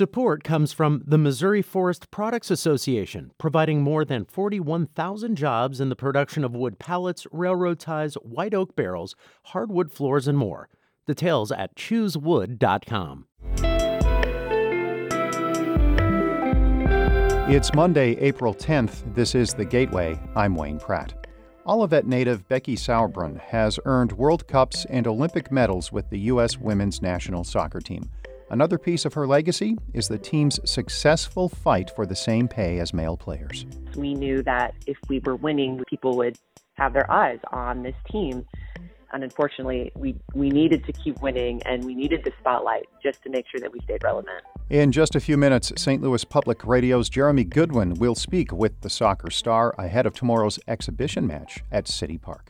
Support 0.00 0.44
comes 0.44 0.72
from 0.72 1.02
the 1.04 1.18
Missouri 1.18 1.60
Forest 1.60 2.10
Products 2.10 2.50
Association, 2.50 3.32
providing 3.36 3.82
more 3.82 4.02
than 4.02 4.24
41,000 4.24 5.36
jobs 5.36 5.78
in 5.78 5.90
the 5.90 5.94
production 5.94 6.42
of 6.42 6.56
wood 6.56 6.78
pallets, 6.78 7.26
railroad 7.30 7.78
ties, 7.78 8.14
white 8.14 8.54
oak 8.54 8.74
barrels, 8.74 9.14
hardwood 9.48 9.92
floors, 9.92 10.26
and 10.26 10.38
more. 10.38 10.70
Details 11.06 11.52
at 11.52 11.76
choosewood.com. 11.76 13.26
It's 17.50 17.74
Monday, 17.74 18.16
April 18.20 18.54
10th. 18.54 19.14
This 19.14 19.34
is 19.34 19.52
The 19.52 19.66
Gateway. 19.66 20.18
I'm 20.34 20.54
Wayne 20.54 20.78
Pratt. 20.78 21.26
Olivette 21.66 22.06
native 22.06 22.48
Becky 22.48 22.74
Sauerbrunn 22.74 23.38
has 23.38 23.78
earned 23.84 24.12
World 24.12 24.48
Cups 24.48 24.86
and 24.86 25.06
Olympic 25.06 25.52
medals 25.52 25.92
with 25.92 26.08
the 26.08 26.20
U.S. 26.20 26.56
women's 26.56 27.02
national 27.02 27.44
soccer 27.44 27.80
team. 27.80 28.10
Another 28.50 28.78
piece 28.78 29.04
of 29.04 29.14
her 29.14 29.28
legacy 29.28 29.76
is 29.94 30.08
the 30.08 30.18
team's 30.18 30.58
successful 30.68 31.48
fight 31.48 31.88
for 31.94 32.04
the 32.04 32.16
same 32.16 32.48
pay 32.48 32.80
as 32.80 32.92
male 32.92 33.16
players. 33.16 33.64
We 33.94 34.14
knew 34.14 34.42
that 34.42 34.74
if 34.88 34.98
we 35.08 35.20
were 35.20 35.36
winning, 35.36 35.84
people 35.88 36.16
would 36.16 36.36
have 36.74 36.92
their 36.92 37.08
eyes 37.08 37.38
on 37.52 37.84
this 37.84 37.94
team. 38.10 38.44
And 39.12 39.22
unfortunately, 39.22 39.92
we, 39.94 40.16
we 40.34 40.50
needed 40.50 40.84
to 40.86 40.92
keep 40.92 41.20
winning 41.22 41.62
and 41.62 41.84
we 41.84 41.94
needed 41.94 42.24
the 42.24 42.32
spotlight 42.40 42.88
just 43.00 43.22
to 43.22 43.30
make 43.30 43.46
sure 43.48 43.60
that 43.60 43.72
we 43.72 43.78
stayed 43.80 44.02
relevant. 44.02 44.42
In 44.68 44.90
just 44.90 45.14
a 45.14 45.20
few 45.20 45.36
minutes, 45.36 45.72
St. 45.76 46.02
Louis 46.02 46.24
Public 46.24 46.66
Radio's 46.66 47.08
Jeremy 47.08 47.44
Goodwin 47.44 47.94
will 47.94 48.16
speak 48.16 48.52
with 48.52 48.80
the 48.80 48.90
soccer 48.90 49.30
star 49.30 49.74
ahead 49.78 50.06
of 50.06 50.14
tomorrow's 50.14 50.58
exhibition 50.66 51.24
match 51.24 51.62
at 51.70 51.86
City 51.86 52.18
Park. 52.18 52.49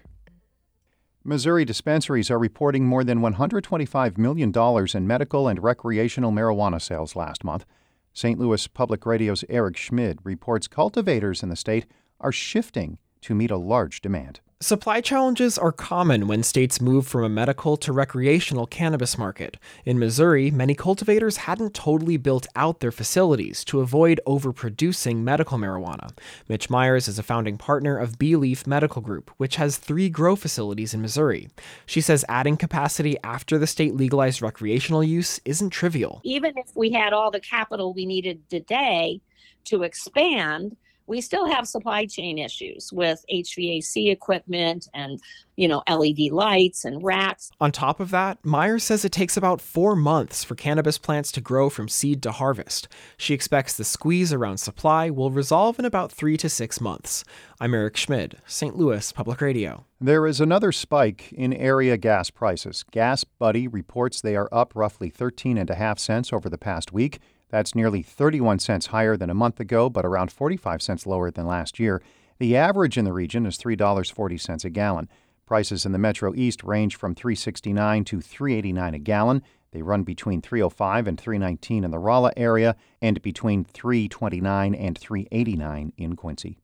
Missouri 1.31 1.65
dispensaries 1.65 2.29
are 2.29 2.41
reporting 2.41 2.85
more 2.85 3.05
than 3.05 3.21
$125 3.21 4.19
million 4.19 4.53
in 4.93 5.07
medical 5.07 5.47
and 5.47 5.63
recreational 5.63 6.33
marijuana 6.33 6.83
sales 6.83 7.15
last 7.15 7.45
month. 7.45 7.65
St. 8.13 8.37
Louis 8.37 8.67
Public 8.67 9.07
Radio's 9.07 9.45
Eric 9.49 9.77
Schmid 9.77 10.19
reports 10.25 10.67
cultivators 10.67 11.45
in 11.45 11.49
the 11.49 11.55
state 11.55 11.87
are 12.19 12.33
shifting 12.33 12.99
to 13.21 13.37
meet 13.37 13.53
a 13.53 13.57
large 13.57 14.01
demand. 14.01 14.41
Supply 14.63 15.01
challenges 15.01 15.57
are 15.57 15.73
common 15.73 16.27
when 16.27 16.43
states 16.43 16.83
move 16.83 17.07
from 17.07 17.25
a 17.25 17.31
medical 17.31 17.79
to 17.79 17.95
recreational 17.95 18.67
cannabis 18.67 19.17
market. 19.17 19.57
In 19.87 19.99
Missouri, 19.99 20.51
many 20.51 20.75
cultivators 20.75 21.39
hadn't 21.39 21.73
totally 21.73 22.19
built 22.19 22.47
out 22.55 22.81
their 22.81 22.93
facilities 22.93 23.65
to 23.65 23.81
avoid 23.81 24.21
overproducing 24.27 25.23
medical 25.23 25.57
marijuana. 25.57 26.11
Mitch 26.47 26.69
Meyers 26.69 27.09
is 27.09 27.19
a 27.19 27.23
founding 27.23 27.57
partner 27.57 27.97
of 27.97 28.19
BeLeaf 28.19 28.67
Medical 28.67 29.01
Group, 29.01 29.31
which 29.39 29.57
has 29.57 29.79
three 29.79 30.11
grow 30.11 30.37
facilities 30.37 30.93
in 30.93 31.01
Missouri. 31.01 31.49
She 31.87 32.03
says 32.03 32.23
adding 32.29 32.59
capacity 32.59 33.17
after 33.25 33.57
the 33.57 33.67
state 33.67 33.95
legalized 33.95 34.43
recreational 34.43 35.03
use 35.03 35.41
isn't 35.47 35.71
trivial. 35.71 36.21
Even 36.23 36.53
if 36.59 36.77
we 36.77 36.93
had 36.93 37.15
all 37.15 37.31
the 37.31 37.41
capital 37.41 37.95
we 37.95 38.05
needed 38.05 38.47
today 38.51 39.23
to 39.65 39.85
expand, 39.85 40.77
we 41.11 41.21
still 41.21 41.45
have 41.45 41.67
supply 41.67 42.07
chain 42.07 42.39
issues 42.39 42.93
with 42.93 43.25
HVAC 43.31 44.13
equipment 44.13 44.87
and, 44.95 45.21
you 45.57 45.67
know, 45.67 45.83
LED 45.91 46.31
lights 46.31 46.85
and 46.85 47.03
racks. 47.03 47.51
On 47.61 47.73
top 47.73 47.99
of 47.99 48.11
that, 48.13 48.39
Meyer 48.45 48.79
says 48.79 49.05
it 49.05 49.11
takes 49.11 49.37
about 49.37 49.61
four 49.61 49.97
months 49.97 50.45
for 50.45 50.55
cannabis 50.55 50.99
plants 50.99 51.33
to 51.33 51.41
grow 51.41 51.69
from 51.69 51.89
seed 51.89 52.23
to 52.23 52.31
harvest. 52.31 52.87
She 53.17 53.35
expects 53.35 53.77
the 53.77 53.85
squeeze 53.85 54.33
around 54.33 54.59
supply 54.59 55.11
will 55.11 55.33
resolve 55.33 55.81
in 55.81 55.85
about 55.85 56.13
three 56.13 56.37
to 56.37 56.49
six 56.49 56.81
months. 56.81 57.25
I'm 57.61 57.75
Eric 57.75 57.97
Schmid, 57.97 58.39
St. 58.47 58.77
Louis 58.77 59.11
Public 59.11 59.41
Radio. 59.41 59.87
There 60.01 60.29
is 60.29 60.41
another 60.41 60.71
spike 60.71 61.33
in 61.33 61.53
area 61.53 61.97
gas 61.97 62.31
prices. 62.31 62.85
GasBuddy 62.93 63.69
reports 63.69 64.21
they 64.21 64.37
are 64.37 64.49
up 64.53 64.77
roughly 64.77 65.11
13 65.11 65.59
and 65.59 65.71
a 65.71 65.75
half 65.75 65.99
cents 65.99 66.33
over 66.33 66.49
the 66.49 66.57
past 66.57 66.93
week. 66.93 67.19
That's 67.51 67.75
nearly 67.75 68.03
31 68.03 68.61
cents 68.61 68.87
higher 68.87 69.17
than 69.17 69.29
a 69.29 69.35
month 69.35 69.61
ago, 69.61 69.91
but 69.91 70.07
around 70.07 70.33
45 70.33 70.81
cents 70.81 71.07
lower 71.07 71.31
than 71.31 71.47
last 71.47 71.79
year. 71.79 72.01
The 72.39 72.57
average 72.57 72.97
in 72.97 73.05
the 73.05 73.13
region 73.13 73.45
is 73.45 73.59
$3.40 73.59 74.65
a 74.65 74.71
gallon. 74.71 75.09
Prices 75.47 75.85
in 75.85 75.93
the 75.93 75.99
Metro 75.99 76.33
East 76.35 76.63
range 76.63 76.97
from 76.97 77.15
369 77.15 78.05
to 78.05 78.21
389 78.21 78.95
a 78.95 78.99
gallon. 78.99 79.43
They 79.73 79.83
run 79.83 80.05
between 80.05 80.41
305 80.41 81.07
and 81.07 81.21
319 81.21 81.85
in 81.85 81.91
the 81.91 81.99
Rolla 81.99 82.33
area 82.37 82.77
and 83.03 83.21
between 83.21 83.65
329 83.65 84.75
and 84.75 84.97
389 84.97 85.93
in 85.97 86.17
Quincy. 86.17 86.59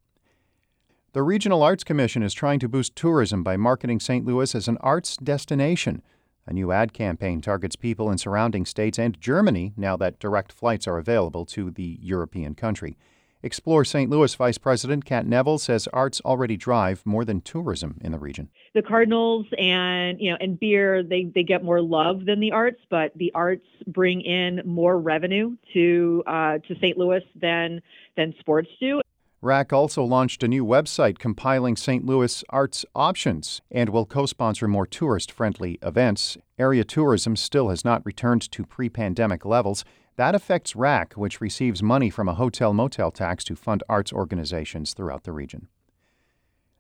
The 1.13 1.23
Regional 1.23 1.63
Arts 1.63 1.83
Commission 1.83 2.23
is 2.23 2.35
trying 2.35 2.61
to 2.61 2.69
boost 2.69 2.95
tourism 2.95 3.43
by 3.43 3.57
marketing 3.57 4.01
St. 4.01 4.25
Louis 4.25 4.55
as 4.55 4.69
an 4.69 4.77
arts 4.81 5.17
destination. 5.17 6.03
A 6.49 6.53
new 6.53 6.71
ad 6.71 6.93
campaign 6.93 7.41
targets 7.41 7.75
people 7.75 8.11
in 8.11 8.19
surrounding 8.19 8.65
states 8.67 8.99
and 8.99 9.21
Germany 9.21 9.73
now 9.77 9.97
that 9.97 10.21
direct 10.21 10.53
flights 10.53 10.87
are 10.87 10.99
available 10.99 11.45
to 11.47 11.73
the 11.73 11.99
European 12.01 12.55
country. 12.55 12.97
Explore 13.43 13.85
St. 13.85 14.11
Louis 14.11 14.35
Vice 14.35 14.59
President 14.59 15.05
Kat 15.05 15.27
Neville 15.27 15.59
says 15.59 15.89
arts 15.93 16.21
already 16.25 16.57
drive 16.57 17.05
more 17.05 17.25
than 17.25 17.41
tourism 17.41 17.99
in 18.01 18.13
the 18.13 18.19
region. 18.19 18.49
The 18.75 18.83
Cardinals 18.83 19.47
and 19.59 20.21
you 20.21 20.31
know 20.31 20.37
and 20.41 20.59
beer 20.59 21.03
they 21.03 21.31
they 21.35 21.43
get 21.43 21.63
more 21.63 21.81
love 21.83 22.25
than 22.25 22.41
the 22.41 22.53
arts, 22.53 22.81
but 22.91 23.13
the 23.17 23.31
arts 23.35 23.67
bring 23.87 24.21
in 24.21 24.63
more 24.65 24.99
revenue 24.99 25.57
to 25.75 26.25
uh, 26.27 26.59
to 26.67 26.75
St. 26.81 26.97
Louis 26.97 27.23
than 27.41 27.83
than 28.17 28.35
sports 28.41 28.69
do. 28.81 29.01
RAC 29.43 29.73
also 29.73 30.03
launched 30.03 30.43
a 30.43 30.49
new 30.49 30.65
website 30.65 31.19
compiling 31.19 31.77
St. 31.77 32.05
Louis 32.07 32.43
arts 32.49 32.87
options 32.95 33.61
and 33.71 33.91
will 33.91 34.07
co 34.07 34.25
sponsor 34.25 34.67
more 34.67 34.87
tourist 34.87 35.31
friendly 35.31 35.79
events. 35.83 36.39
Area 36.59 36.85
tourism 36.85 37.37
still 37.37 37.69
has 37.69 37.85
not 37.85 38.05
returned 38.07 38.51
to 38.51 38.65
pre 38.65 38.89
pandemic 38.89 39.45
levels. 39.45 39.85
That 40.17 40.35
affects 40.35 40.75
RAC, 40.75 41.13
which 41.13 41.43
receives 41.43 41.83
money 41.83 42.09
from 42.09 42.29
a 42.29 42.35
hotel 42.35 42.73
motel 42.73 43.11
tax 43.11 43.45
to 43.45 43.57
fund 43.57 43.83
arts 43.89 44.13
organizations 44.13 44.95
throughout 44.95 45.25
the 45.25 45.33
region. 45.33 45.69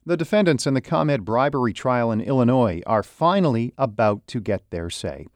The 0.06 0.16
defendants 0.16 0.66
in 0.66 0.72
the 0.72 0.80
ComEd 0.80 1.24
bribery 1.24 1.74
trial 1.74 2.10
in 2.10 2.22
Illinois 2.22 2.80
are 2.86 3.02
finally 3.02 3.74
about 3.76 4.26
to 4.28 4.40
get 4.40 4.70
their 4.70 4.88
say. 4.88 5.26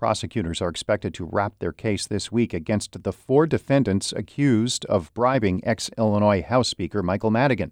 Prosecutors 0.00 0.62
are 0.62 0.70
expected 0.70 1.12
to 1.12 1.28
wrap 1.30 1.58
their 1.58 1.72
case 1.72 2.06
this 2.06 2.32
week 2.32 2.54
against 2.54 3.02
the 3.02 3.12
four 3.12 3.46
defendants 3.46 4.14
accused 4.14 4.86
of 4.86 5.12
bribing 5.12 5.60
ex 5.62 5.90
Illinois 5.98 6.40
House 6.40 6.68
Speaker 6.68 7.02
Michael 7.02 7.30
Madigan. 7.30 7.70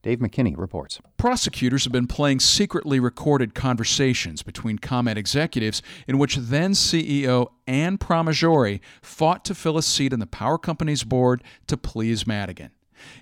Dave 0.00 0.20
McKinney 0.20 0.56
reports. 0.56 1.00
Prosecutors 1.16 1.82
have 1.82 1.92
been 1.92 2.06
playing 2.06 2.38
secretly 2.38 3.00
recorded 3.00 3.56
conversations 3.56 4.44
between 4.44 4.78
ComEd 4.78 5.18
executives 5.18 5.82
in 6.06 6.16
which 6.16 6.36
then 6.36 6.74
CEO 6.74 7.48
Anne 7.66 7.98
Pramaggiore 7.98 8.78
fought 9.02 9.44
to 9.44 9.52
fill 9.52 9.76
a 9.76 9.82
seat 9.82 10.12
on 10.12 10.20
the 10.20 10.28
power 10.28 10.58
company's 10.58 11.02
board 11.02 11.42
to 11.66 11.76
please 11.76 12.24
Madigan. 12.24 12.70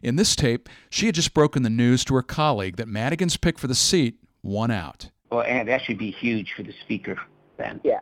In 0.02 0.16
this 0.16 0.36
tape, 0.36 0.68
she 0.90 1.06
had 1.06 1.14
just 1.14 1.32
broken 1.32 1.62
the 1.62 1.70
news 1.70 2.04
to 2.04 2.14
her 2.16 2.22
colleague 2.22 2.76
that 2.76 2.86
Madigan's 2.86 3.38
pick 3.38 3.58
for 3.58 3.66
the 3.66 3.74
seat 3.74 4.16
won 4.42 4.70
out. 4.70 5.08
Well, 5.30 5.40
and 5.40 5.66
that 5.68 5.80
should 5.80 5.96
be 5.96 6.10
huge 6.10 6.52
for 6.54 6.62
the 6.62 6.74
speaker 6.82 7.16
then. 7.56 7.80
Yeah. 7.82 8.00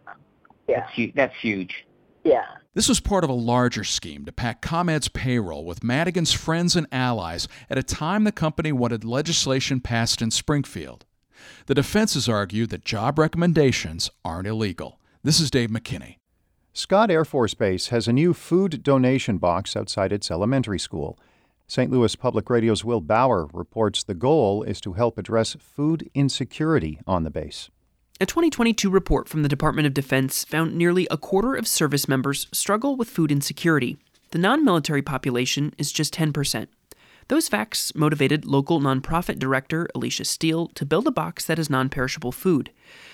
Yeah. 0.71 0.81
That's, 0.81 0.95
hu- 0.95 1.13
that's 1.15 1.37
huge. 1.41 1.87
Yeah. 2.25 2.45
This 2.75 2.89
was 2.89 3.01
part 3.01 3.25
of 3.25 3.31
a 3.31 3.35
larger 3.35 3.83
scheme 3.83 4.25
to 4.27 4.33
pack 4.33 4.63
ComEd's 4.63 5.09
payroll 5.09 5.65
with 5.65 5.83
Madigan's 5.83 6.33
friends 6.33 6.77
and 6.77 6.87
allies 6.93 7.49
at 7.69 7.79
a 7.79 7.83
time 7.83 8.25
the 8.25 8.33
company 8.33 8.71
wanted 8.71 9.05
legislation 9.05 9.81
passed 9.81 10.23
in 10.23 10.31
Springfield. 10.31 11.05
The 11.67 11.75
defense 11.75 12.13
defenses 12.13 12.29
argue 12.29 12.67
that 12.67 12.85
job 12.85 13.19
recommendations 13.19 14.11
aren't 14.25 14.47
illegal. 14.47 15.01
This 15.23 15.41
is 15.41 15.51
Dave 15.51 15.71
McKinney. 15.71 16.17
Scott 16.73 17.11
Air 17.11 17.25
Force 17.25 17.55
Base 17.55 17.89
has 17.89 18.07
a 18.07 18.13
new 18.13 18.33
food 18.33 18.83
donation 18.83 19.39
box 19.39 19.75
outside 19.75 20.13
its 20.13 20.31
elementary 20.31 20.79
school. 20.79 21.19
St. 21.67 21.91
Louis 21.91 22.15
Public 22.17 22.49
Radio's 22.49 22.85
Will 22.85 23.01
Bauer 23.01 23.49
reports 23.53 24.03
the 24.05 24.15
goal 24.15 24.63
is 24.63 24.81
to 24.83 24.93
help 24.93 25.19
address 25.19 25.57
food 25.59 26.09
insecurity 26.15 27.01
on 27.07 27.25
the 27.25 27.31
base. 27.31 27.71
A 28.23 28.27
2022 28.27 28.91
report 28.91 29.31
from 29.31 29.43
the 29.43 29.49
Department 29.49 29.87
of 29.87 29.95
Defense 29.95 30.45
found 30.45 30.77
nearly 30.77 31.09
a 31.11 31.17
quarter 31.17 31.55
of 31.55 31.67
service 31.67 32.07
members 32.07 32.49
struggle 32.53 32.95
with 32.95 33.09
food 33.09 33.33
insecurity. 33.33 33.97
The 34.33 34.39
non 34.39 34.63
military 34.63 35.01
population 35.01 35.73
is 35.79 35.91
just 35.91 36.13
10%. 36.13 36.67
Those 37.29 37.49
facts 37.49 37.95
motivated 37.95 38.45
local 38.45 38.79
nonprofit 38.79 39.39
director 39.39 39.89
Alicia 39.95 40.27
Steele 40.27 40.67
to 40.75 40.85
build 40.85 41.07
a 41.07 41.11
box 41.11 41.47
that 41.47 41.59
is 41.59 41.71
non 41.71 41.89
perishable 41.89 42.31
food. 42.31 42.71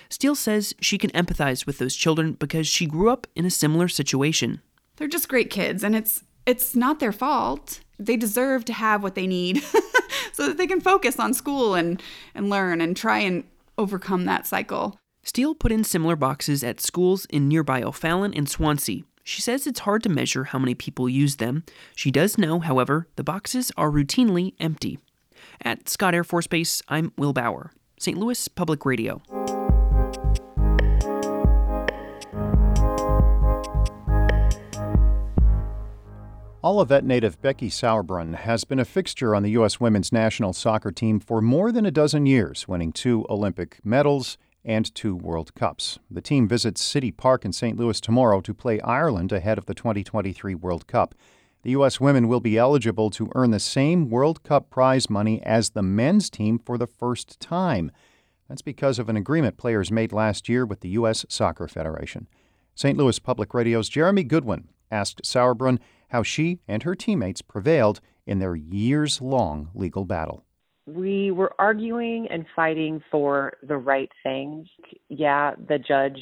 Steele 0.08 0.34
says 0.34 0.74
she 0.80 0.98
can 0.98 1.10
empathize 1.10 1.66
with 1.66 1.78
those 1.78 1.94
children 1.94 2.32
because 2.32 2.66
she 2.66 2.86
grew 2.86 3.08
up 3.08 3.28
in 3.36 3.46
a 3.46 3.50
similar 3.50 3.86
situation. 3.86 4.60
They're 4.96 5.06
just 5.06 5.28
great 5.28 5.50
kids, 5.50 5.84
and 5.84 5.94
it's 5.94 6.24
it's 6.46 6.74
not 6.74 6.98
their 6.98 7.12
fault. 7.12 7.78
They 7.96 8.16
deserve 8.16 8.64
to 8.64 8.72
have 8.72 9.04
what 9.04 9.14
they 9.14 9.28
need 9.28 9.62
so 10.32 10.48
that 10.48 10.56
they 10.56 10.66
can 10.66 10.80
focus 10.80 11.20
on 11.20 11.32
school 11.32 11.76
and, 11.76 12.02
and 12.34 12.50
learn 12.50 12.80
and 12.80 12.96
try 12.96 13.20
and 13.20 13.44
overcome 13.78 14.24
that 14.24 14.46
cycle. 14.46 14.98
Steele 15.22 15.54
put 15.54 15.72
in 15.72 15.82
similar 15.82 16.16
boxes 16.16 16.62
at 16.62 16.80
schools 16.80 17.26
in 17.26 17.48
nearby 17.48 17.82
O'Fallon 17.82 18.32
and 18.32 18.48
Swansea. 18.48 19.02
She 19.24 19.42
says 19.42 19.66
it's 19.66 19.80
hard 19.80 20.04
to 20.04 20.08
measure 20.08 20.44
how 20.44 20.58
many 20.60 20.74
people 20.74 21.08
use 21.08 21.36
them. 21.36 21.64
She 21.96 22.12
does 22.12 22.38
know, 22.38 22.60
however, 22.60 23.08
the 23.16 23.24
boxes 23.24 23.72
are 23.76 23.90
routinely 23.90 24.54
empty. 24.60 25.00
At 25.60 25.88
Scott 25.88 26.14
Air 26.14 26.22
Force 26.22 26.46
Base, 26.46 26.80
I'm 26.88 27.12
Will 27.18 27.32
Bauer, 27.32 27.72
St. 27.98 28.16
Louis 28.16 28.46
Public 28.46 28.86
Radio. 28.86 29.20
Olivette 36.66 37.04
native 37.04 37.40
Becky 37.40 37.70
Sauerbrunn 37.70 38.34
has 38.34 38.64
been 38.64 38.80
a 38.80 38.84
fixture 38.84 39.36
on 39.36 39.44
the 39.44 39.52
U.S. 39.52 39.78
women's 39.78 40.10
national 40.10 40.52
soccer 40.52 40.90
team 40.90 41.20
for 41.20 41.40
more 41.40 41.70
than 41.70 41.86
a 41.86 41.92
dozen 41.92 42.26
years, 42.26 42.66
winning 42.66 42.90
two 42.90 43.24
Olympic 43.30 43.78
medals 43.84 44.36
and 44.64 44.92
two 44.92 45.14
World 45.14 45.54
Cups. 45.54 46.00
The 46.10 46.20
team 46.20 46.48
visits 46.48 46.82
City 46.82 47.12
Park 47.12 47.44
in 47.44 47.52
St. 47.52 47.78
Louis 47.78 48.00
tomorrow 48.00 48.40
to 48.40 48.52
play 48.52 48.80
Ireland 48.80 49.30
ahead 49.30 49.58
of 49.58 49.66
the 49.66 49.74
2023 49.74 50.56
World 50.56 50.88
Cup. 50.88 51.14
The 51.62 51.70
U.S. 51.70 52.00
women 52.00 52.26
will 52.26 52.40
be 52.40 52.58
eligible 52.58 53.10
to 53.10 53.30
earn 53.36 53.52
the 53.52 53.60
same 53.60 54.10
World 54.10 54.42
Cup 54.42 54.68
prize 54.68 55.08
money 55.08 55.40
as 55.44 55.70
the 55.70 55.84
men's 55.84 56.28
team 56.28 56.58
for 56.58 56.76
the 56.76 56.88
first 56.88 57.38
time. 57.38 57.92
That's 58.48 58.62
because 58.62 58.98
of 58.98 59.08
an 59.08 59.16
agreement 59.16 59.56
players 59.56 59.92
made 59.92 60.12
last 60.12 60.48
year 60.48 60.66
with 60.66 60.80
the 60.80 60.88
U.S. 60.88 61.24
Soccer 61.28 61.68
Federation. 61.68 62.26
St. 62.74 62.98
Louis 62.98 63.20
Public 63.20 63.54
Radio's 63.54 63.88
Jeremy 63.88 64.24
Goodwin 64.24 64.66
asked 64.90 65.22
Sauerbrunn 65.22 65.78
how 66.08 66.22
she 66.22 66.60
and 66.68 66.82
her 66.82 66.94
teammates 66.94 67.42
prevailed 67.42 68.00
in 68.26 68.38
their 68.38 68.54
years 68.54 69.20
long 69.20 69.70
legal 69.74 70.04
battle. 70.04 70.44
We 70.86 71.32
were 71.32 71.52
arguing 71.58 72.28
and 72.30 72.46
fighting 72.54 73.02
for 73.10 73.54
the 73.62 73.76
right 73.76 74.10
things. 74.22 74.68
Yeah, 75.08 75.54
the 75.68 75.78
judge 75.78 76.20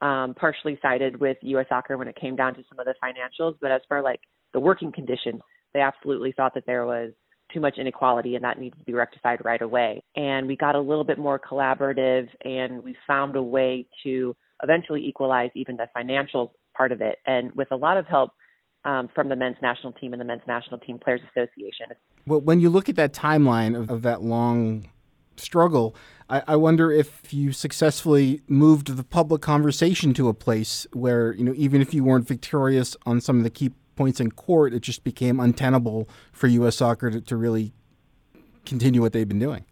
um, 0.00 0.34
partially 0.34 0.78
sided 0.80 1.20
with 1.20 1.36
U.S. 1.42 1.66
Soccer 1.68 1.96
when 1.96 2.06
it 2.06 2.16
came 2.16 2.36
down 2.36 2.54
to 2.54 2.62
some 2.68 2.78
of 2.78 2.86
the 2.86 2.94
financials, 3.02 3.56
but 3.60 3.72
as 3.72 3.80
for 3.88 4.00
like 4.00 4.20
the 4.52 4.60
working 4.60 4.92
conditions, 4.92 5.40
they 5.74 5.80
absolutely 5.80 6.32
thought 6.32 6.54
that 6.54 6.66
there 6.66 6.86
was 6.86 7.12
too 7.52 7.60
much 7.60 7.78
inequality 7.78 8.34
and 8.34 8.44
that 8.44 8.58
needed 8.58 8.78
to 8.78 8.84
be 8.84 8.92
rectified 8.92 9.44
right 9.44 9.62
away. 9.62 10.02
And 10.16 10.46
we 10.46 10.56
got 10.56 10.74
a 10.74 10.80
little 10.80 11.04
bit 11.04 11.18
more 11.18 11.38
collaborative 11.38 12.28
and 12.44 12.82
we 12.82 12.94
found 13.06 13.36
a 13.36 13.42
way 13.42 13.86
to 14.04 14.36
eventually 14.62 15.04
equalize 15.06 15.50
even 15.54 15.76
the 15.76 15.86
financial 15.94 16.54
part 16.76 16.92
of 16.92 17.00
it. 17.00 17.16
And 17.26 17.52
with 17.52 17.68
a 17.72 17.76
lot 17.76 17.96
of 17.96 18.06
help 18.06 18.32
um, 18.88 19.08
from 19.14 19.28
the 19.28 19.36
men's 19.36 19.58
national 19.60 19.92
team 19.92 20.14
and 20.14 20.20
the 20.20 20.24
men's 20.24 20.42
national 20.48 20.78
team 20.78 20.98
players 20.98 21.20
association. 21.36 21.88
Well, 22.26 22.40
when 22.40 22.58
you 22.58 22.70
look 22.70 22.88
at 22.88 22.96
that 22.96 23.12
timeline 23.12 23.78
of, 23.78 23.90
of 23.90 24.02
that 24.02 24.22
long 24.22 24.88
struggle, 25.36 25.94
I, 26.30 26.42
I, 26.48 26.56
wonder 26.56 26.90
if 26.90 27.32
you 27.32 27.52
successfully 27.52 28.40
moved 28.48 28.96
the 28.96 29.04
public 29.04 29.42
conversation 29.42 30.14
to 30.14 30.28
a 30.28 30.34
place 30.34 30.86
where 30.92 31.34
you 31.34 31.44
know 31.44 31.52
even 31.54 31.82
if 31.82 31.92
you 31.92 32.02
weren't 32.02 32.26
victorious 32.26 32.96
on 33.04 33.20
some 33.20 33.36
of 33.36 33.44
the 33.44 33.50
key 33.50 33.72
points 33.94 34.20
in 34.20 34.32
court, 34.32 34.72
it 34.72 34.80
just 34.80 35.04
became 35.04 35.38
untenable 35.38 36.08
for 36.32 36.46
U.S. 36.46 36.76
soccer 36.76 37.10
to, 37.10 37.20
to 37.20 37.36
really 37.36 37.72
continue 38.64 39.02
what 39.02 39.12
they've 39.12 39.28
been 39.28 39.38
doing. 39.38 39.64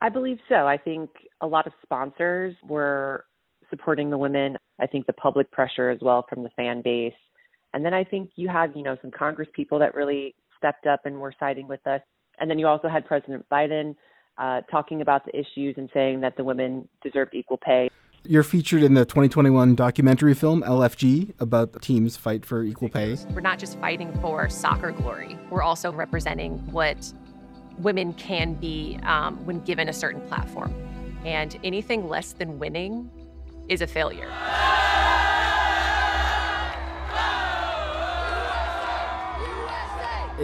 I 0.00 0.08
believe 0.08 0.38
so. 0.48 0.66
I 0.66 0.78
think 0.78 1.10
a 1.40 1.46
lot 1.46 1.66
of 1.66 1.72
sponsors 1.82 2.54
were 2.66 3.24
supporting 3.70 4.10
the 4.10 4.18
women. 4.18 4.56
I 4.80 4.86
think 4.86 5.06
the 5.06 5.12
public 5.12 5.50
pressure 5.50 5.90
as 5.90 5.98
well 6.00 6.24
from 6.28 6.42
the 6.42 6.50
fan 6.56 6.82
base 6.82 7.12
and 7.74 7.84
then 7.84 7.92
I 7.92 8.04
think 8.04 8.30
you 8.36 8.48
had, 8.48 8.72
you 8.76 8.84
know, 8.84 8.96
some 9.02 9.10
Congress 9.10 9.48
people 9.52 9.80
that 9.80 9.94
really 9.94 10.34
stepped 10.56 10.86
up 10.86 11.00
and 11.04 11.18
were 11.20 11.34
siding 11.38 11.66
with 11.66 11.84
us. 11.86 12.00
And 12.38 12.48
then 12.48 12.58
you 12.58 12.68
also 12.68 12.88
had 12.88 13.04
President 13.04 13.44
Biden 13.50 13.96
uh, 14.38 14.60
talking 14.70 15.02
about 15.02 15.26
the 15.26 15.36
issues 15.36 15.74
and 15.76 15.90
saying 15.92 16.20
that 16.20 16.36
the 16.36 16.44
women 16.44 16.88
deserved 17.02 17.34
equal 17.34 17.58
pay. 17.58 17.90
You're 18.26 18.44
featured 18.44 18.82
in 18.82 18.94
the 18.94 19.04
2021 19.04 19.74
documentary 19.74 20.34
film 20.34 20.62
LFG 20.62 21.34
about 21.40 21.82
teams 21.82 22.16
fight 22.16 22.46
for 22.46 22.62
equal 22.62 22.88
pay. 22.88 23.18
We're 23.34 23.40
not 23.40 23.58
just 23.58 23.78
fighting 23.80 24.16
for 24.20 24.48
soccer 24.48 24.92
glory, 24.92 25.36
we're 25.50 25.62
also 25.62 25.92
representing 25.92 26.58
what 26.72 27.12
women 27.78 28.14
can 28.14 28.54
be 28.54 29.00
um, 29.02 29.44
when 29.44 29.60
given 29.60 29.88
a 29.88 29.92
certain 29.92 30.20
platform. 30.22 30.72
And 31.24 31.58
anything 31.64 32.08
less 32.08 32.32
than 32.32 32.58
winning 32.58 33.10
is 33.68 33.82
a 33.82 33.86
failure. 33.86 34.30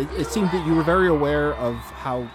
It, 0.01 0.21
it, 0.21 0.27
seemed 0.29 0.51
that 0.51 0.67
you 0.67 0.75
were 0.75 0.83
very 0.83 1.09
aware 1.09 1.55
of 1.55 1.77
how 1.77 2.29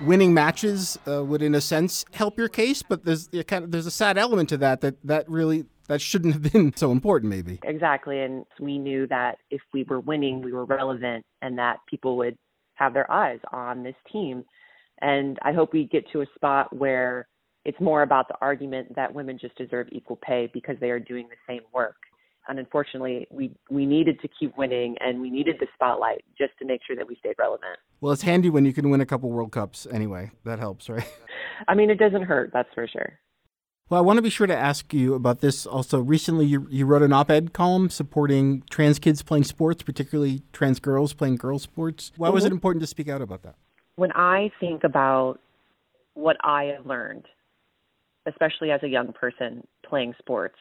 winning 0.00 0.32
matches 0.32 0.98
uh, 1.08 1.24
would, 1.24 1.42
in 1.42 1.54
a 1.54 1.60
sense, 1.60 2.04
help 2.12 2.38
your 2.38 2.48
case. 2.48 2.82
But 2.82 3.04
there's 3.04 3.28
kind 3.46 3.64
of 3.64 3.72
there's 3.72 3.86
a 3.86 3.90
sad 3.90 4.16
element 4.16 4.48
to 4.50 4.56
that 4.58 4.80
that 4.82 4.96
that 5.04 5.28
really 5.28 5.66
that 5.88 6.00
shouldn't 6.00 6.34
have 6.34 6.52
been 6.52 6.74
so 6.76 6.92
important, 6.92 7.30
maybe. 7.30 7.58
Exactly, 7.64 8.20
and 8.20 8.44
we 8.60 8.78
knew 8.78 9.06
that 9.08 9.38
if 9.50 9.60
we 9.72 9.84
were 9.84 10.00
winning, 10.00 10.42
we 10.42 10.52
were 10.52 10.64
relevant, 10.64 11.24
and 11.42 11.58
that 11.58 11.78
people 11.88 12.16
would 12.18 12.36
have 12.74 12.94
their 12.94 13.10
eyes 13.10 13.40
on 13.52 13.82
this 13.82 13.96
team. 14.12 14.44
And 15.00 15.38
I 15.42 15.52
hope 15.52 15.72
we 15.72 15.84
get 15.84 16.08
to 16.12 16.22
a 16.22 16.26
spot 16.34 16.74
where 16.76 17.26
it's 17.64 17.80
more 17.80 18.02
about 18.02 18.28
the 18.28 18.34
argument 18.40 18.94
that 18.94 19.12
women 19.12 19.38
just 19.40 19.56
deserve 19.56 19.88
equal 19.90 20.18
pay 20.22 20.48
because 20.52 20.76
they 20.80 20.90
are 20.90 21.00
doing 21.00 21.28
the 21.28 21.36
same 21.52 21.62
work 21.74 21.96
and 22.48 22.58
unfortunately 22.58 23.26
we 23.30 23.52
we 23.70 23.86
needed 23.86 24.20
to 24.20 24.28
keep 24.28 24.56
winning 24.56 24.96
and 25.00 25.20
we 25.20 25.30
needed 25.30 25.56
the 25.60 25.66
spotlight 25.74 26.24
just 26.36 26.52
to 26.58 26.64
make 26.64 26.80
sure 26.86 26.96
that 26.96 27.06
we 27.06 27.16
stayed 27.16 27.34
relevant 27.38 27.78
well 28.00 28.12
it's 28.12 28.22
handy 28.22 28.50
when 28.50 28.64
you 28.64 28.72
can 28.72 28.90
win 28.90 29.00
a 29.00 29.06
couple 29.06 29.30
world 29.30 29.52
cups 29.52 29.86
anyway 29.90 30.30
that 30.44 30.58
helps 30.58 30.88
right 30.88 31.06
i 31.68 31.74
mean 31.74 31.90
it 31.90 31.98
doesn't 31.98 32.22
hurt 32.22 32.50
that's 32.52 32.72
for 32.74 32.86
sure 32.86 33.18
well, 33.90 33.98
I 33.98 34.02
want 34.02 34.18
to 34.18 34.22
be 34.22 34.28
sure 34.28 34.46
to 34.46 34.56
ask 34.56 34.92
you 34.92 35.14
about 35.14 35.40
this 35.40 35.64
also. 35.64 36.00
Recently, 36.00 36.44
you, 36.44 36.66
you 36.68 36.84
wrote 36.84 37.00
an 37.00 37.12
op 37.14 37.30
ed 37.30 37.54
column 37.54 37.88
supporting 37.88 38.62
trans 38.68 38.98
kids 38.98 39.22
playing 39.22 39.44
sports, 39.44 39.82
particularly 39.82 40.42
trans 40.52 40.78
girls 40.78 41.14
playing 41.14 41.36
girls' 41.36 41.62
sports. 41.62 42.12
Why 42.16 42.28
mm-hmm. 42.28 42.34
was 42.34 42.44
it 42.44 42.48
mm-hmm. 42.48 42.56
important 42.56 42.82
to 42.82 42.86
speak 42.86 43.08
out 43.08 43.22
about 43.22 43.44
that? 43.44 43.54
When 43.96 44.12
I 44.12 44.50
think 44.60 44.84
about 44.84 45.38
what 46.12 46.36
I 46.42 46.64
have 46.76 46.84
learned, 46.84 47.24
especially 48.26 48.72
as 48.72 48.82
a 48.82 48.88
young 48.88 49.14
person 49.14 49.66
playing 49.88 50.14
sports, 50.18 50.58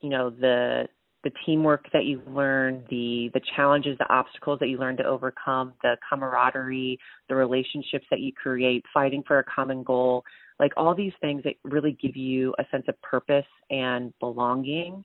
you 0.00 0.08
know, 0.08 0.30
the 0.30 0.86
the 1.22 1.30
teamwork 1.44 1.86
that 1.92 2.04
you 2.04 2.22
learn, 2.26 2.84
the 2.88 3.30
the 3.34 3.40
challenges, 3.54 3.96
the 3.98 4.12
obstacles 4.12 4.58
that 4.60 4.68
you 4.68 4.78
learn 4.78 4.96
to 4.96 5.04
overcome, 5.04 5.74
the 5.82 5.96
camaraderie, 6.08 6.98
the 7.28 7.34
relationships 7.34 8.06
that 8.10 8.20
you 8.20 8.32
create, 8.32 8.84
fighting 8.92 9.22
for 9.26 9.38
a 9.38 9.44
common 9.44 9.82
goal, 9.82 10.24
like 10.58 10.72
all 10.76 10.94
these 10.94 11.12
things 11.20 11.42
that 11.44 11.54
really 11.64 11.96
give 12.00 12.16
you 12.16 12.54
a 12.58 12.64
sense 12.70 12.84
of 12.88 13.00
purpose 13.02 13.46
and 13.70 14.12
belonging. 14.20 15.04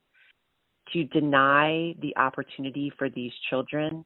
To 0.94 1.04
deny 1.06 1.96
the 2.00 2.16
opportunity 2.16 2.92
for 2.96 3.10
these 3.10 3.32
children 3.50 4.06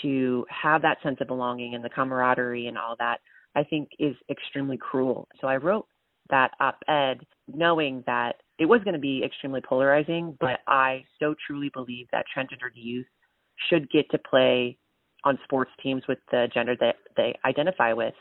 to 0.00 0.46
have 0.48 0.80
that 0.82 0.98
sense 1.02 1.18
of 1.20 1.26
belonging 1.26 1.74
and 1.74 1.84
the 1.84 1.88
camaraderie 1.88 2.68
and 2.68 2.78
all 2.78 2.94
that, 3.00 3.18
I 3.56 3.64
think 3.64 3.88
is 3.98 4.14
extremely 4.30 4.78
cruel. 4.78 5.26
So 5.40 5.48
I 5.48 5.56
wrote 5.56 5.86
that 6.30 6.52
op 6.60 6.78
ed 6.88 7.26
knowing 7.52 8.04
that 8.06 8.36
it 8.60 8.66
was 8.66 8.82
going 8.84 8.94
to 8.94 9.00
be 9.00 9.24
extremely 9.24 9.62
polarizing, 9.62 10.36
but 10.38 10.60
I 10.68 11.02
so 11.18 11.34
truly 11.46 11.70
believe 11.72 12.06
that 12.12 12.26
transgendered 12.36 12.74
youth 12.74 13.06
should 13.70 13.90
get 13.90 14.04
to 14.10 14.18
play 14.18 14.76
on 15.24 15.38
sports 15.44 15.70
teams 15.82 16.02
with 16.06 16.18
the 16.30 16.46
gender 16.52 16.76
that 16.78 16.96
they 17.16 17.34
identify 17.46 17.94
with. 17.94 18.14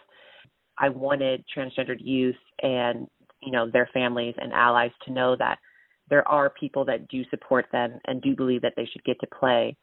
I 0.78 0.88
wanted 0.88 1.44
transgendered 1.56 2.00
youth 2.00 2.38
and 2.64 3.08
you 3.42 3.52
know 3.52 3.70
their 3.70 3.90
families 3.94 4.36
and 4.38 4.54
allies 4.54 4.92
to 5.06 5.12
know 5.12 5.36
that 5.38 5.60
there 6.10 6.26
are 6.26 6.50
people 6.50 6.86
that 6.86 7.10
do 7.10 7.24
support 7.30 7.66
them 7.74 8.00
and 8.08 8.22
do 8.22 8.34
believe 8.34 8.62
that 8.62 8.74
they 8.78 8.86
should 8.86 9.04
get 9.04 9.20
to 9.20 9.28
play. 9.28 9.76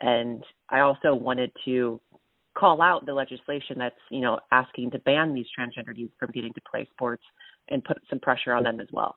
And 0.00 0.42
I 0.70 0.80
also 0.80 1.14
wanted 1.14 1.52
to 1.66 2.00
call 2.56 2.80
out 2.80 3.04
the 3.04 3.12
legislation 3.12 3.76
that's 3.76 3.94
you 4.10 4.20
know 4.20 4.38
asking 4.52 4.92
to 4.92 4.98
ban 5.00 5.34
these 5.34 5.46
transgendered 5.58 5.98
youth 5.98 6.12
from 6.18 6.30
getting 6.32 6.54
to 6.54 6.62
play 6.70 6.88
sports 6.92 7.24
and 7.68 7.84
put 7.84 7.98
some 8.08 8.20
pressure 8.20 8.54
on 8.54 8.62
them 8.62 8.80
as 8.80 8.88
well. 8.90 9.14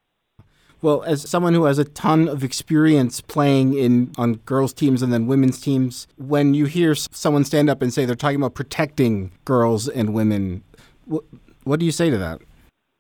Well, 0.82 1.04
as 1.04 1.30
someone 1.30 1.54
who 1.54 1.66
has 1.66 1.78
a 1.78 1.86
ton 1.86 2.28
of 2.28 2.44
experience 2.44 3.22
playing 3.22 3.76
in 3.76 4.12
on 4.18 4.36
girls 4.46 4.74
teams 4.74 5.04
and 5.04 5.14
then 5.14 5.28
women's 5.28 5.62
teams, 5.62 6.08
when 6.18 6.56
you 6.56 6.66
hear 6.66 6.96
someone 6.96 7.46
stand 7.46 7.70
up 7.70 7.84
and 7.84 7.94
say 7.94 8.06
they're 8.06 8.16
talking 8.16 8.38
about 8.38 8.56
protecting 8.56 9.32
girls 9.46 9.88
and 9.88 10.16
women, 10.16 10.64
what, 11.06 11.24
what 11.66 11.80
do 11.80 11.86
you 11.86 11.92
say 11.92 12.10
to 12.10 12.18
that? 12.18 12.42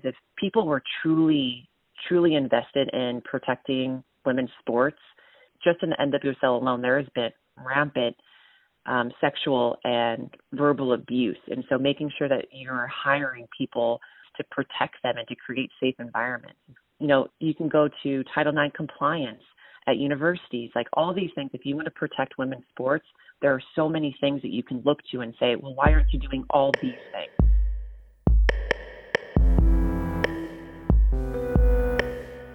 If 0.03 0.13
people 0.37 0.67
were 0.67 0.83
truly, 1.01 1.67
truly 2.07 2.35
invested 2.35 2.89
in 2.93 3.21
protecting 3.25 4.03
women's 4.27 4.51
sports, 4.59 4.99
just 5.63 5.81
in 5.81 5.89
the 5.89 5.95
NWSL 5.95 6.61
alone, 6.61 6.83
there 6.83 6.99
has 6.99 7.09
been 7.15 7.31
rampant 7.57 8.15
um, 8.85 9.11
sexual 9.19 9.77
and 9.83 10.29
verbal 10.53 10.93
abuse. 10.93 11.37
And 11.47 11.63
so 11.67 11.79
making 11.79 12.11
sure 12.15 12.29
that 12.29 12.45
you're 12.51 12.87
hiring 12.87 13.47
people 13.55 14.01
to 14.37 14.43
protect 14.51 15.01
them 15.03 15.17
and 15.17 15.27
to 15.27 15.35
create 15.35 15.71
safe 15.79 15.95
environments 15.99 16.59
you 17.01 17.07
know, 17.07 17.27
you 17.39 17.55
can 17.55 17.67
go 17.67 17.89
to 18.03 18.23
Title 18.33 18.53
IX 18.55 18.73
compliance 18.75 19.41
at 19.87 19.97
universities, 19.97 20.69
like 20.75 20.85
all 20.93 21.15
these 21.15 21.31
things. 21.33 21.49
If 21.51 21.65
you 21.65 21.75
want 21.75 21.85
to 21.85 21.91
protect 21.91 22.37
women's 22.37 22.63
sports, 22.69 23.05
there 23.41 23.51
are 23.51 23.61
so 23.75 23.89
many 23.89 24.15
things 24.21 24.43
that 24.43 24.51
you 24.51 24.61
can 24.61 24.83
look 24.85 24.99
to 25.11 25.21
and 25.21 25.33
say, 25.39 25.55
well, 25.55 25.73
why 25.73 25.91
aren't 25.91 26.13
you 26.13 26.19
doing 26.19 26.45
all 26.51 26.71
these 26.79 26.93
things? 27.11 27.31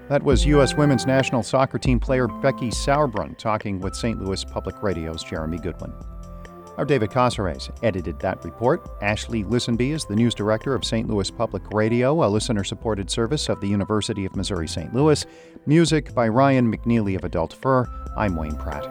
That 0.09 0.23
was 0.23 0.47
U.S. 0.47 0.77
women's 0.77 1.05
national 1.05 1.43
soccer 1.43 1.79
team 1.79 1.99
player 1.99 2.29
Becky 2.29 2.69
Sauerbrunn 2.69 3.37
talking 3.37 3.81
with 3.81 3.97
St. 3.97 4.23
Louis 4.23 4.45
Public 4.45 4.81
Radio's 4.81 5.25
Jeremy 5.25 5.59
Goodwin. 5.59 5.93
Our 6.77 6.85
David 6.85 7.11
Casares 7.11 7.71
edited 7.83 8.19
that 8.21 8.45
report. 8.45 8.87
Ashley 9.01 9.45
Listenby 9.45 9.95
is 9.95 10.05
the 10.05 10.15
news 10.15 10.35
director 10.35 10.75
of 10.75 10.85
St. 10.85 11.09
Louis 11.09 11.31
Public 11.31 11.63
Radio, 11.73 12.23
a 12.23 12.29
listener 12.29 12.65
supported 12.65 13.11
service 13.11 13.49
of 13.49 13.61
the 13.63 13.67
University 13.67 14.27
of 14.27 14.37
Missouri 14.37 14.69
St. 14.69 14.93
Louis. 14.93 15.25
Music 15.65 16.15
by 16.15 16.29
Ryan 16.29 16.71
McNeely 16.71 17.17
of 17.17 17.25
Adult 17.25 17.55
Fur. 17.55 17.87
I'm 18.15 18.37
Wayne 18.37 18.57
Pratt. 18.57 18.85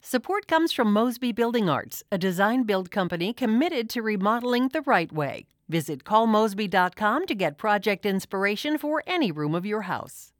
Support 0.00 0.46
comes 0.46 0.72
from 0.72 0.92
Mosby 0.92 1.32
Building 1.32 1.68
Arts, 1.68 2.02
a 2.10 2.18
design 2.18 2.64
build 2.64 2.90
company 2.90 3.32
committed 3.32 3.88
to 3.90 4.02
remodeling 4.02 4.68
the 4.68 4.82
right 4.82 5.12
way. 5.12 5.46
Visit 5.70 6.02
callmosby.com 6.02 7.26
to 7.26 7.34
get 7.34 7.56
project 7.56 8.04
inspiration 8.04 8.76
for 8.76 9.04
any 9.06 9.30
room 9.30 9.54
of 9.54 9.64
your 9.64 9.82
house. 9.82 10.32